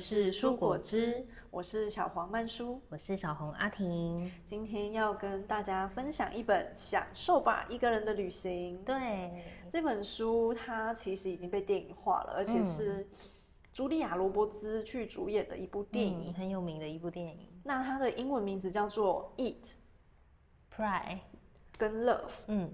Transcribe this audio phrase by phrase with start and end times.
[0.00, 4.32] 是蔬果汁，我是小黄曼舒，我是小红阿婷。
[4.46, 8.78] 今天要跟大家分享一本《享受吧，一个人的旅行》。
[8.84, 13.06] 对，这本书它其实已经被电影化了，而且是
[13.74, 17.46] 茱莉亚·罗伯兹去主演的一部电影，嗯，很有名的一部电影。
[17.62, 19.74] 那它的英文名字叫做《Eat,
[20.74, 21.18] Pray
[21.76, 22.26] 跟 Love》。
[22.46, 22.70] 嗯。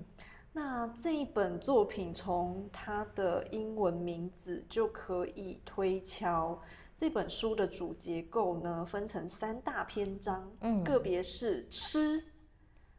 [0.52, 6.58] 那这一本作品从它的英文名字就可以推敲，
[6.96, 12.24] 这本书的主结构呢，分成三大篇章，嗯，个别是吃、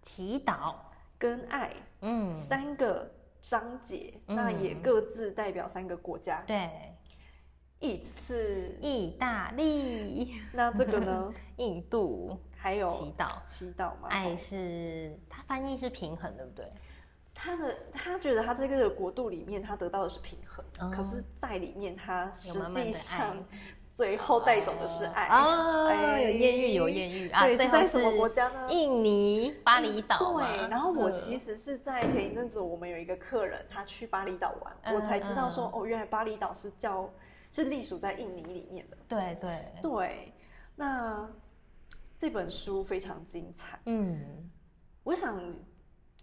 [0.03, 0.75] 祈祷
[1.17, 6.43] 跟爱，嗯，三个章节，嗯，那也各自代表三个国家。
[6.45, 6.69] 对
[7.79, 11.33] ，Eat 是意大利， 那这个呢？
[11.57, 14.09] 印度，还有祈祷，祈祷嘛。
[14.09, 16.71] 爱是它翻译是平衡，对不对？
[17.39, 23.45] 他的他觉得他这个国度里面他得到的是平衡，哦、可是在里面他实际上
[23.91, 28.67] 最后带走的是爱啊、哎，有艳遇有艳遇啊，对，在什么国家呢？
[28.71, 30.33] 印尼巴厘岛。
[30.33, 37.07] 对，然后我其实是在前一阵子我们有一个客人他去巴厘岛玩，嗯、我才知道说、嗯、哦，原来巴厘岛是叫
[37.51, 38.97] 是隶属在印尼里面的。
[39.07, 40.33] 对对对，
[40.75, 41.29] 那
[42.17, 44.49] 这本书非常精彩，嗯，
[45.03, 45.39] 我想。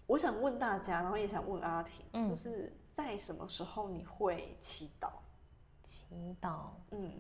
[0.07, 5.09] 我想问大家，然后也想问阿婷，嗯、就是在什么时候你会祈祷？
[5.83, 7.11] 祈祷，嗯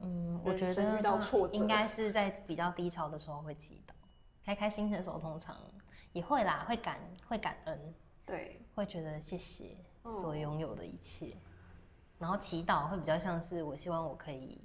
[0.00, 3.92] 嗯，我觉得遇到挫折应该是在比较低潮的时候会祈祷，
[4.44, 5.56] 开开心心的时候通常
[6.12, 7.94] 也会啦，会感会感恩，
[8.26, 11.40] 对，会觉得谢谢所拥有的一切，嗯、
[12.18, 14.60] 然后祈祷会比较像是我希望我可以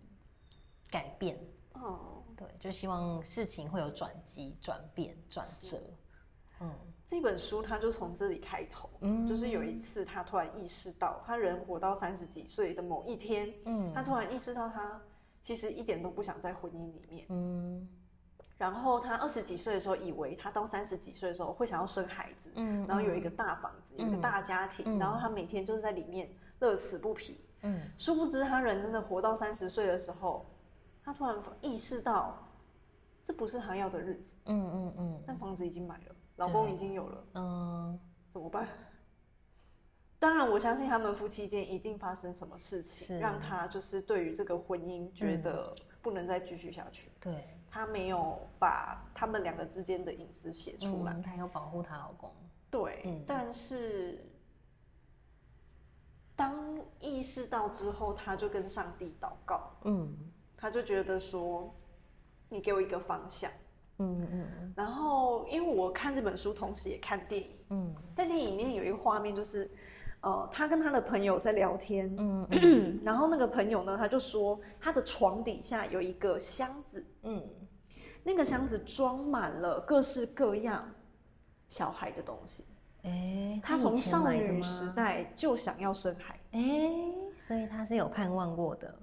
[0.90, 1.38] 改变，
[1.74, 5.80] 哦、嗯，对，就希望事情会有转机、转变、转折。
[6.62, 6.72] 嗯，
[7.06, 15.02] 这本书他就从这里开头，嗯，就是有一次他突然意识到，他人活到三十几岁的某一天，嗯，他突然意识到他
[15.42, 17.88] 其实一点都不想在婚姻里面，嗯，
[18.58, 26.30] 然后他二十几岁的时候以为他到三十几岁的时候会想要生孩子，嗯，然后有一个大房子，有一个大家庭，嗯，然后他每天就是在里面
[26.60, 30.46] 乐此不疲，嗯，殊不知他人真的活到三十岁的时候，
[31.04, 32.38] 他突然意识到
[33.24, 36.16] 这不是他要的日子，嗯嗯嗯，但房子已经买了。
[36.40, 38.66] 老公已经有了，嗯，怎么办？
[40.20, 47.12] 当然，我相信他们夫妻间一定发生什么事情，让他就是对于这个婚姻觉得不能再继续下去。
[47.20, 52.32] 对、嗯，他没有把他们两个之间的隐私写出来，他要保护她老公。
[52.72, 54.24] 对，嗯、但是
[56.38, 60.16] 当意识到之后，他就跟上帝祷告，嗯，
[60.56, 61.74] 他就觉得说，
[62.48, 63.52] 你给我一个方向。
[64.00, 67.50] 嗯嗯嗯，然后因为我看这本书，同时也看电影。
[67.70, 69.70] 嗯，在电影里面有一个画面，就是，
[70.22, 72.16] 呃，他跟他的朋友在聊天。
[72.18, 77.06] 嗯，嗯 然后那个朋友呢，他就说他的床底下有一个箱子。
[77.24, 77.44] 嗯，
[78.24, 80.92] 那个箱子装满了各式各样
[81.68, 82.64] 小孩的东西。
[83.04, 86.58] 哎，他从少女时代就想要生孩子。
[86.58, 86.90] 哎，
[87.36, 88.96] 所以他是有盼望过的。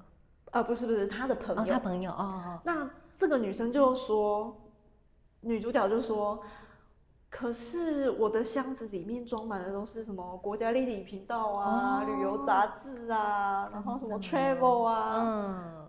[0.52, 1.62] 呃，不是不是，他的朋友。
[1.62, 2.58] 哦，他朋友哦。
[2.64, 4.56] 那这个女生就说。
[5.42, 6.42] 女主角就说
[7.30, 15.88] ：“可是我的箱子里面装满的都是什么国家地理频道啊、哦、旅游杂志啊，然后什么 travel 啊，嗯，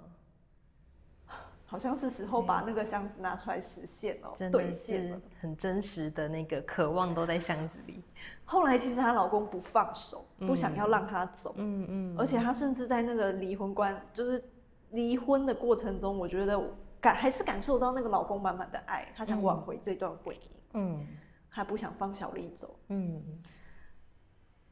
[1.65, 8.03] 好像是时候把那个箱子拿出来实现哦，真的是很真实的那个渴望都在箱子里。
[8.45, 14.43] 后来其实她老公不放手，不想要让她走，嗯嗯，而且她甚至在那个离婚关，就是
[14.91, 16.61] 离婚的过程中，我觉得。”
[16.99, 20.39] 感还是感受到那个老公满满的爱，他想挽回这段婚姻，
[20.73, 21.05] 嗯，
[21.51, 23.23] 她不想放小丽走，嗯，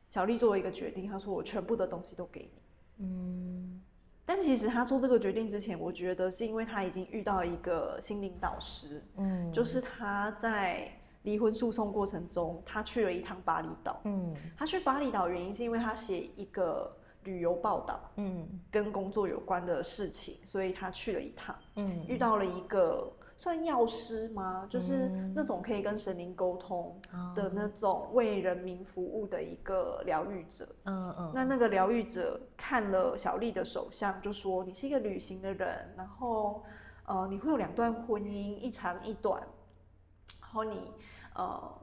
[0.10, 3.82] 小丽做了一个决定，她说我全部的东西都给你，嗯，
[4.26, 10.92] 但其实她做这个决定之前，我觉得是因为她已经遇到一个心灵导师，嗯，就是她在
[11.24, 16.96] 离婚诉讼过程中，他去了一趟巴厘岛，嗯，他去巴厘岛原因是因为他写一个。
[17.26, 24.66] 旅游报道，嗯，跟工作有关的事情，所以他去了一趟，嗯，遇到了一个算药师吗？
[24.70, 26.98] 就是那种可以跟神灵沟通
[27.36, 36.64] 的那种为人民服务的一个疗愈者，嗯嗯，那那个疗愈者看了小丽的手相，就说你是一个旅行的人，然后
[37.06, 39.42] 呃你会有两段婚姻，一长一短，
[40.40, 40.92] 然后你
[41.34, 41.74] 呃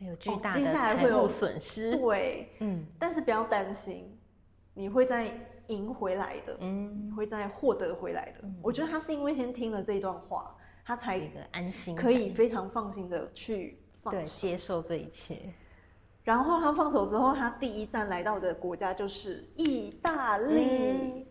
[0.00, 4.18] 会有巨大的财务损失，对，嗯，但是不要担心。
[4.76, 5.32] 你会再
[5.68, 8.40] 赢回来的，嗯，会再获得回来的。
[8.42, 15.54] 嗯，我觉得他是因为先听了这一段话，他才一个安心，可以非常放心的去放，对，接受这一切。
[16.22, 20.62] 然后他放手之后，他第一站来到的国家就是意大利。
[20.62, 21.26] 嗯，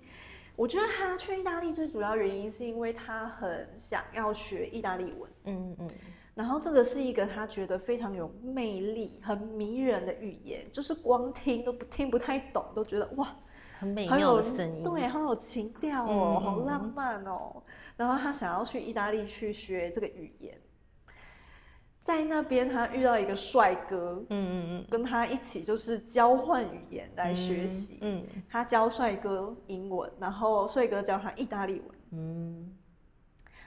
[0.56, 5.30] 我觉得他去意大利最主要原因是因为他很想要学意大利文。
[5.44, 5.90] 嗯嗯。
[6.36, 13.34] 然后这个是一个他觉得非常有魅力、很迷人的语言，就是光听都不听不太懂，都觉得哇，
[13.80, 17.64] 很美妙的声音，对，好有情调哦，嗯、好浪漫哦。
[17.96, 20.60] 然后他想要去意大利去学这个语言，
[22.00, 32.76] 在那边他遇到一个帅哥，嗯嗯嗯，跟他一起就是交换语言来学习，嗯，嗯他教帅哥英文，然后帅哥教他意大利文，嗯，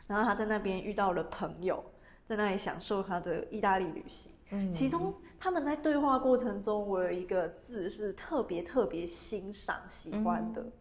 [0.06, 1.82] 然后他在那边遇到了朋友。
[2.28, 10.72] 在那里享受他的意大利旅行，嗯，其中他们在对话过程中，我有一个字是特别特别欣赏喜欢的，嗯、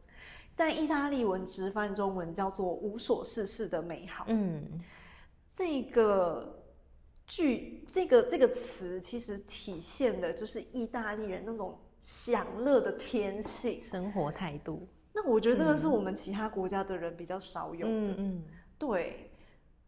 [0.52, 4.82] 在意大利文直翻中文叫做无所事事的美好，嗯，
[5.48, 6.66] 这个
[7.26, 14.86] 句这个这个词其实体现的就是意大利人那种享乐的天性，生活态度。
[15.14, 18.44] 那我觉得这个是我们其他国家的人比较少有的，嗯，嗯。
[18.78, 19.27] 对。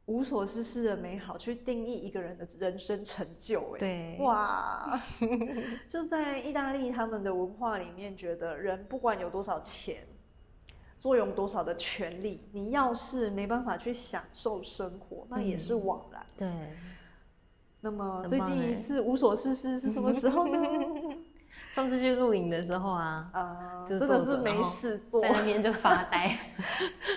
[0.09, 4.99] 无所事事的美好，去定义一个人的人生成就，哎，对，哇，
[5.87, 10.07] 就在意大利他们的文化里面，觉得人不管有多少钱，
[10.99, 16.25] 坐拥多少的权利，你要是没办法去享受生活，那也是枉然。
[16.35, 16.49] 对。
[17.81, 20.59] 那么最近一次无所事事是什么时候呢？
[21.73, 26.37] 上次去露营的时候啊，啊， 真的是没 事做，在那边就发呆，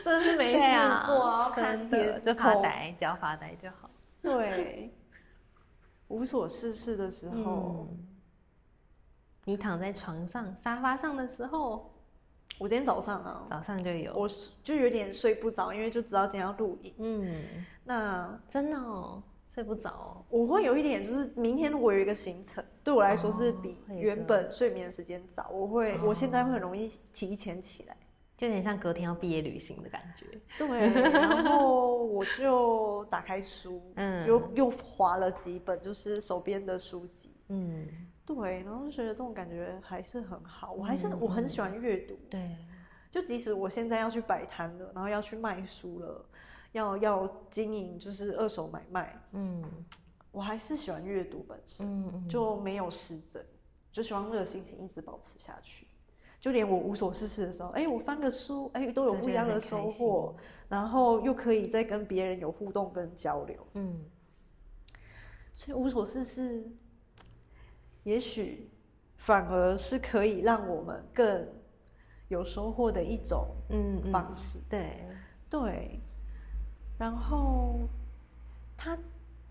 [0.05, 0.59] 真的是没事
[1.07, 3.91] 做啊，看天就发呆，只要发呆就好。
[4.21, 4.93] 对，
[6.09, 7.89] 无所事事的时候，
[9.45, 11.91] 你躺在床上、沙发上的时候，
[12.59, 14.29] 我今天早上啊，早上就有，我
[14.63, 16.95] 就有点睡不着，因为就知道今天要露营。
[16.99, 19.23] 嗯，那真的哦。
[19.55, 27.95] 睡不着，我会有一点，就是明天我有一个行程，对我来说是比原本睡眠时间早，我会，我现在会很容易提前起来，
[28.37, 30.41] 就有点像隔天要毕业旅行的感觉。
[30.57, 37.87] 对，然后我就打开书， 嗯，又又划了几本，就是手边的书籍，嗯，
[38.25, 42.57] 对，然后就觉得这种感觉还是很好，我还是我很喜欢阅读，对，
[43.11, 46.25] 就即使我现在要去摆摊了，然后要去卖书了。
[46.73, 49.63] 要要经营就是二手买卖，嗯，
[50.31, 53.45] 我还是喜欢阅读本身，嗯嗯，就没有失真，
[53.93, 55.87] 就希望这个心情一直保持下去。
[56.41, 60.35] 就连我无所事事的时候，哎，我翻个书，哎，都有不一样的收获，
[60.69, 64.05] 然后又可以再跟别人有互动跟交流，嗯，
[65.53, 66.65] 所以无所事事，
[68.03, 68.71] 也许
[69.17, 71.47] 反而是可以让我们更
[72.27, 75.07] 有收获的一种嗯方式，嗯，对。
[75.49, 76.01] 对。
[77.03, 77.81] 然后
[78.77, 78.97] 他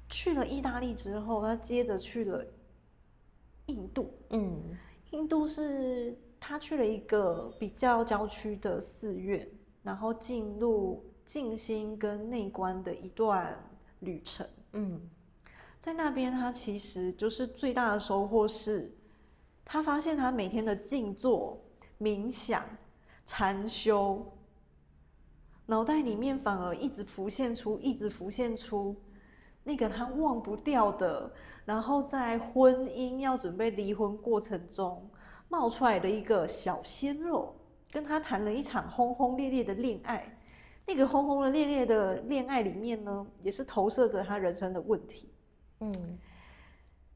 [0.07, 2.45] 去了意大利之后，他接着去了
[3.65, 4.13] 印度。
[4.29, 4.77] 嗯，
[5.09, 9.49] 印度是他去了一个比较郊区的寺院，
[9.83, 13.69] 然后进入静心跟内观的一段
[13.99, 14.47] 旅程。
[14.71, 15.01] 嗯，
[15.77, 18.95] 在那边他其实就是最大的收获是，
[19.65, 21.61] 他发现他每天的静坐、
[21.99, 22.63] 冥想、
[23.25, 24.37] 禅修。
[25.71, 28.93] 脑袋里面反而一直浮现出，一直浮现出
[29.63, 31.31] 那个他忘不掉的，
[31.63, 35.09] 然后在婚姻要准备离婚过程中
[35.47, 37.55] 冒出来的一个小鲜肉，
[37.89, 40.37] 跟他谈了一场轰轰烈烈的恋爱。
[40.85, 45.29] 那个轰轰烈烈的恋爱里面呢，也是投射着他人生的问题。
[45.79, 46.19] 嗯，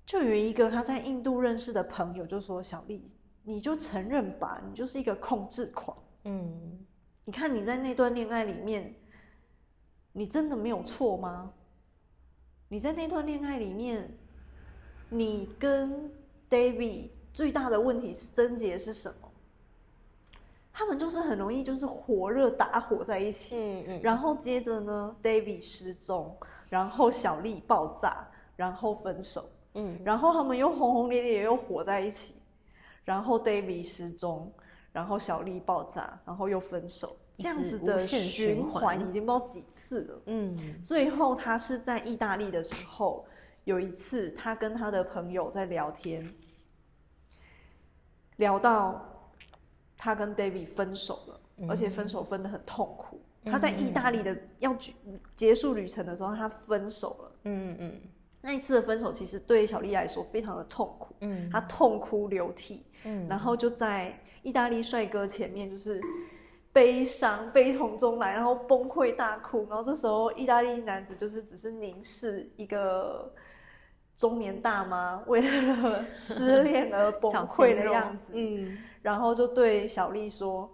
[0.05, 3.03] 就有一个他在印度认识的朋友就说：“小丽，
[3.43, 6.85] 你就承认吧，你就是一个控制狂。”嗯。
[7.25, 8.95] 你看你在那段恋爱里面，
[10.13, 11.53] 你真的没有错吗？
[12.69, 14.17] 你在那段恋爱里面，
[15.09, 16.11] 你跟
[16.49, 19.31] David 最大的问题是症结是什么？
[20.71, 26.37] 他们就是很容易就是火热打火在一起，嗯嗯，然后接着呢，David 失踪，
[26.69, 32.35] 然后小丽爆炸，然后分手，嗯，然后他们又轰轰烈烈又火在一起，
[33.03, 34.53] 然后 David 失踪。
[34.95, 40.21] 然后小丽爆炸，然后又分手，这样子的循环已经不知道几次了。
[40.27, 43.25] 嗯，最后他是在意大利的时候，
[43.65, 46.33] 有一次他跟他的朋友在聊天，
[48.37, 49.05] 聊到
[49.97, 53.19] 他跟 David 分手了，嗯、而且分手分得很痛苦。
[53.43, 54.77] 嗯、他在意大利的要
[55.35, 57.31] 结束旅程的时候，他分手了。
[57.43, 58.01] 嗯嗯。
[58.41, 65.99] 那一次的分手其实对小丽来说非常的痛苦，嗯，她痛哭流涕，嗯，然后就在意大利帅哥前面就是
[66.71, 73.33] 悲伤悲从中来，然后崩溃大哭，然后这时候意大利男子就是只是凝视一个
[74.15, 80.69] 中年大妈为了失恋而崩溃的样子，嗯，然后就对小丽说，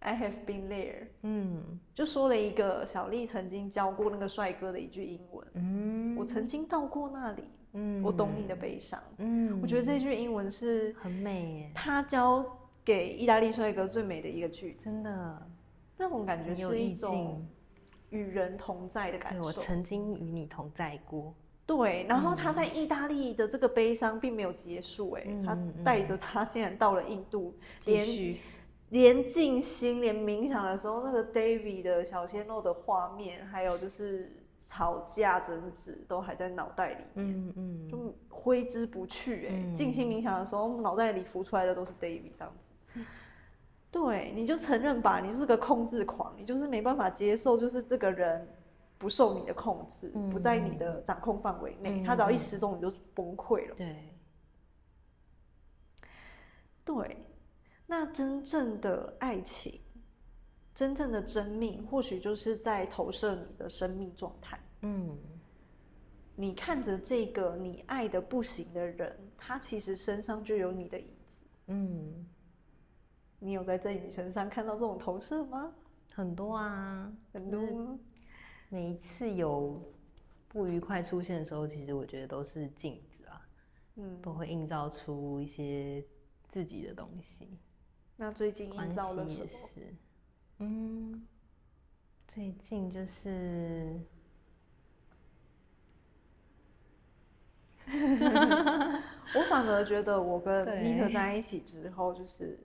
[0.00, 12.46] I have been there，嗯，就说了一个小丽曾经教过那个帅哥的一句英文，嗯，我曾经到过那里，嗯，我懂你的悲伤，嗯，我觉得这句英文是很美耶，他教
[12.84, 15.46] 给意大利帅哥最美的一个句子，真的，
[15.96, 17.44] 那种感觉是一种
[18.10, 21.34] 与人同在的感受，我曾经与你同在过，
[21.66, 27.52] 对，然后他在意大利的这个悲伤并没有结束，哎，他带着他竟然到了印度，
[27.84, 28.06] 连。
[28.90, 39.72] 连静心，连冥想的时候，那个 David 的小鲜肉的画面，还有就是吵架争执，都还在脑袋里面，嗯嗯，就挥之不去哎、欸。
[39.74, 42.70] 静、嗯、心冥想的时候，脑袋里浮出来的都是 David 这样子。
[42.94, 43.04] 嗯、
[43.90, 48.48] 对，你就承认吧，你就是个控制狂，你就是没办法接受，就是这个人
[48.96, 53.74] 不受你的控制，嗯、不在你的掌控范围内，嗯、他只要一失踪，你就崩溃了。
[53.76, 53.96] 对。
[56.84, 57.16] 对。
[57.90, 59.80] 那真正的爱情，
[60.74, 64.60] 真正的真命，或许就是在投射你的生命状态。
[64.82, 65.16] 嗯，
[66.36, 71.46] 你看着这个你爱的不行的人，他其实身上就有你的影子。
[71.68, 72.26] 嗯，
[73.38, 75.72] 你有在郑宇身上看到这种投射吗？
[76.12, 77.98] 很多啊，很多。
[78.68, 79.82] 每一次有
[80.46, 83.40] 不愉快出现的时候，其实我觉得都是镜子啊，
[83.96, 86.04] 嗯，都会映照出一些
[86.50, 87.48] 自己的东西。
[88.18, 89.48] 那最近遇到了什么？
[90.58, 91.26] 嗯，
[92.26, 94.00] 最近就是，
[99.32, 102.58] 我反而觉得我跟 Peter 在一起之后，就是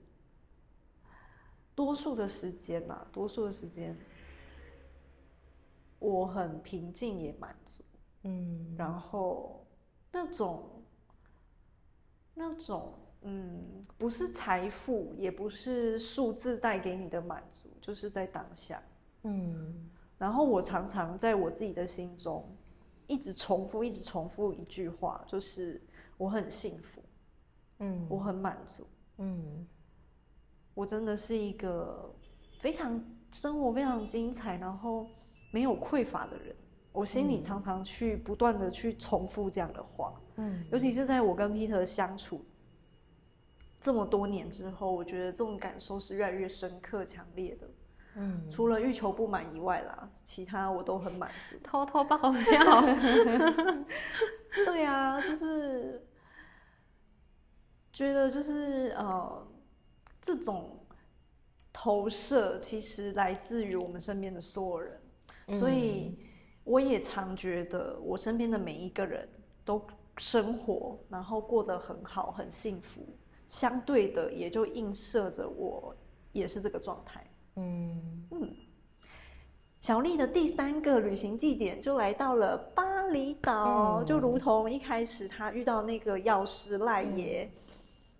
[1.76, 3.96] 多数的时间呐，多数的时间，
[6.00, 7.82] 我很平静也满足，
[8.24, 9.64] 嗯，然后
[10.12, 10.82] 那种
[12.34, 12.98] 那种。
[13.26, 18.82] 嗯，不是财富，也不是数字带给你的满足，就是在当下。
[19.22, 19.88] 嗯，
[20.18, 22.54] 然后我常常在我自己的心中，
[23.06, 25.82] 一直重复，一直重复一句话，就是
[26.18, 27.02] 我很幸福，
[27.78, 29.66] 嗯，我很满足，嗯，
[30.74, 32.14] 我真的是一个
[32.60, 35.06] 非常生活非常精彩，然后
[35.50, 36.54] 没有匮乏的人。
[36.92, 42.44] 我心里常常去不断的去重复这样的话，嗯，尤其是在我跟 Peter 相处。
[43.84, 47.68] 这么多年之后，我觉得这种感受是越来越深刻、强烈的。
[48.14, 51.56] 嗯，除了欲求不满以外啦，其他我都很满足。
[51.62, 52.82] 偷偷爆料。
[54.64, 56.02] 对啊，就是
[57.92, 59.46] 觉得就是呃，
[60.22, 60.78] 这种
[61.70, 65.00] 投射其实来自于我们身边的所有人，
[65.48, 66.18] 嗯，所以
[66.64, 69.28] 我也常觉得我身边的每一个人
[69.62, 69.86] 都
[70.16, 73.06] 生活，然后过得很好，很幸福。
[73.46, 75.94] 相对的，也就映射着我
[76.32, 77.24] 也是这个状态。
[77.56, 78.50] 嗯嗯，
[79.80, 87.50] 小丽的第三个旅行地点就来到了巴厘岛，嗯、就如同一开始她遇到那个药师赖爷，嗯、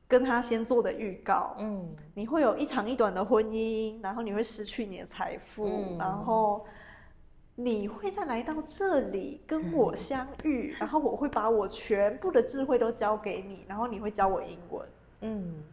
[0.07, 1.57] 跟他先做的预告。
[1.59, 6.65] 嗯，你会有一长一短的婚姻，然后你会失去你的财富，嗯、然后
[7.57, 14.87] 你会再来到这里跟我相遇，嗯、然后我会把我全部的智慧都教给你，然后你会教我英文。
[15.25, 15.65] 嗯，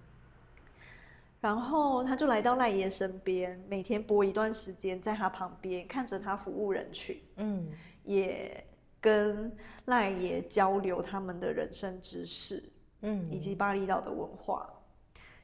[1.42, 7.68] 然后他就来到赖爷身边，每天播一段时间在他旁边，看着他服务人群，嗯，
[8.06, 8.66] 也
[9.02, 9.56] 跟
[9.86, 12.64] 赖爷交流他们的人生知识，
[13.02, 14.70] 嗯，以及巴厘岛的文化。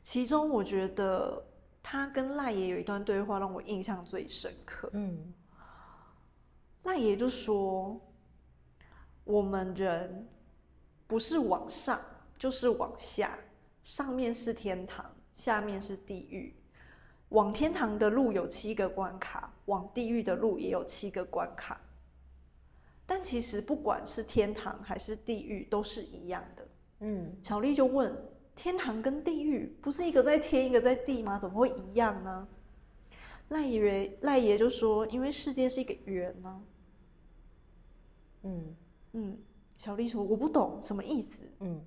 [0.01, 1.43] 其中我觉得
[1.83, 5.33] 他跟赖爷有一段对话让我印象最深刻，嗯，
[6.83, 7.99] 赖爷就说，
[9.25, 10.29] 我们人
[11.07, 11.99] 不是往上
[12.37, 13.37] 就是往下。
[13.87, 16.53] 上面是天堂，下面是地狱。
[17.29, 21.79] 往天堂的路有七个关卡，往地狱的路也有七个关卡。
[23.05, 26.67] 但其实不管是天堂还是地狱，都是一样的。
[26.99, 28.13] 嗯，小丽就问：
[28.57, 31.39] 天堂跟地狱不是一个在天，一个在地吗？
[31.39, 32.45] 怎么会一样呢？
[33.47, 36.61] 赖爷赖爷就说：因为世界是一个圆呢。
[38.43, 38.75] 嗯
[39.13, 39.37] 嗯，
[39.77, 41.45] 小丽说：我不懂什么意思。
[41.61, 41.81] 嗯。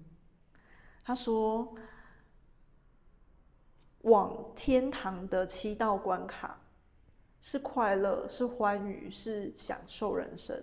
[1.05, 1.75] 他说
[4.03, 6.61] ：“往天堂的七道关卡
[7.41, 10.63] 是快乐，是欢愉，是享受人生；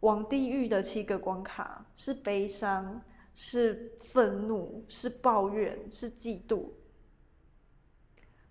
[0.00, 3.02] 往地狱的七个关卡是悲伤，
[3.34, 6.70] 是愤怒，是抱怨，是嫉妒。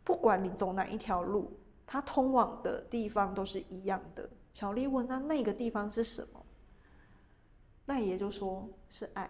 [0.04, 6.44] 不管你走哪一条路，它通往的地方都是一样的。”小丽问：“那那个地方是什么？”
[7.86, 9.30] 赖爷就说：“是爱。”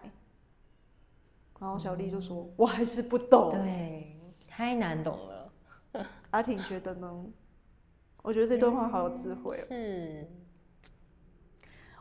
[1.60, 5.52] 然后小丽就说：“嗯、我还是不懂。”对，太难懂了。
[6.30, 7.26] 阿婷觉得呢？
[8.22, 9.64] 我觉得这段话好有智慧哦。
[9.66, 10.28] 是。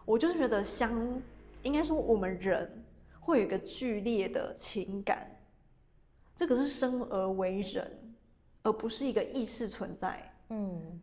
[0.06, 1.22] 我就是觉得相，
[1.64, 2.86] 应该说我们人
[3.20, 5.40] 会有一个剧烈的情感，
[6.36, 8.16] 这个是生而为人，
[8.64, 10.34] 而不是一个意识存在。
[10.50, 11.02] 嗯。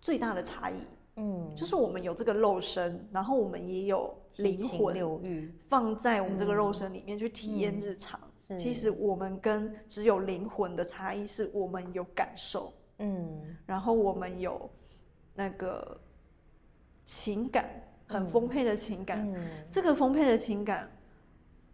[0.00, 0.86] 最大的差异。
[1.22, 8.18] 嗯，就是我们有这个肉身，然后我们也有灵魂，放在我们这个肉身里面去体验日常。
[8.56, 14.70] 其实我们跟只有灵魂的差异是我们有感受，嗯，然后我们有
[15.34, 16.00] 那个
[17.04, 17.68] 情感，
[18.06, 19.30] 很丰沛的情感。
[19.30, 20.90] 嗯、这个丰沛的情感，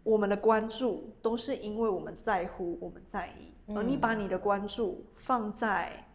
[0.03, 3.73] 我们的关注都是因为我们在乎，我们在意。
[3.73, 6.05] 而你把你的关注放在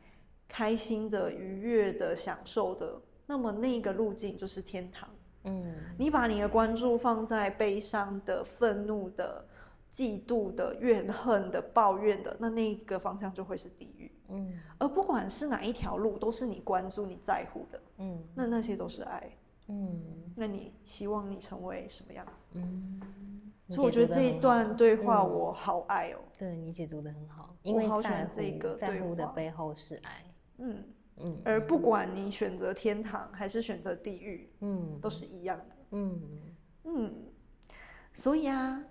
[0.49, 3.01] 开心的、愉悦的、享受的。
[3.33, 5.09] 那么那个路径就是天堂。
[5.45, 9.43] 嗯，你把你的关注放在悲伤的、愤怒的、
[9.91, 14.13] 嫉妒的、怨恨的、抱怨的，那那个方向就会是地狱。
[14.29, 17.81] 嗯，而不管是哪一条路，都是你关注、你在乎的。
[17.97, 19.35] 嗯，那那些都是爱。
[19.69, 19.99] 嗯，
[20.37, 22.49] 那你希望你成为什么样子？
[22.53, 23.01] 嗯，
[23.71, 26.19] 所以我觉得这一段对话我好爱哦。
[26.37, 30.23] 对，你解读的很好，因为好喜欢这个在乎的背后是爱。
[30.59, 30.85] 嗯。
[31.23, 35.77] 嗯，而不管你选择天堂还是选择地狱，嗯，都是一样的。
[35.91, 36.21] 嗯
[36.85, 37.15] 嗯，
[38.13, 38.85] 所以啊，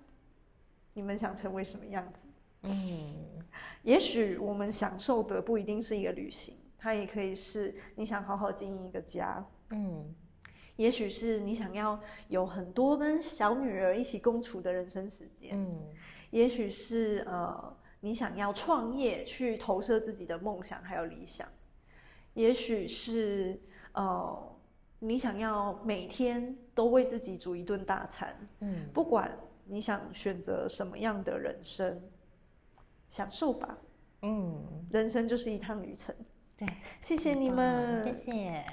[0.93, 2.27] 你们想成为什么样子？
[2.63, 2.71] 嗯，
[3.83, 9.45] 也许我们享受的不一定是一个旅行，它也可以是你想好好经营一个家。
[9.69, 10.13] 嗯，
[10.75, 15.51] 也许是你想要有很多跟小女儿一起共处的人生时间。
[15.53, 15.89] 嗯，
[16.29, 21.47] 也许是呃，你想要创业去投射自己的梦想还有理想。
[22.33, 23.59] 也许是
[23.93, 24.55] 呃，
[24.99, 32.01] 你想要每天都为自己煮一顿大餐，嗯，不管你想选择什么样的人生，
[33.09, 33.77] 享受吧，
[34.21, 36.15] 嗯，人生就是一趟旅程，
[36.57, 36.67] 对，
[36.99, 38.65] 谢谢你们，谢谢。